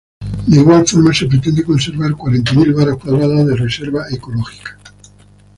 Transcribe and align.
De 0.47 0.55
igual 0.59 0.87
forma 0.87 1.13
se 1.13 1.27
pretende 1.27 1.63
conservar 1.63 2.15
cuarenta 2.17 2.53
mil 2.53 2.73
varas 2.73 2.97
cuadradas 2.97 3.45
de 3.45 3.55
reserva 3.55 4.07
ecológica. 4.09 4.79